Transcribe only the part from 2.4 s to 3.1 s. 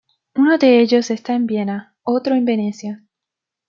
Venecia.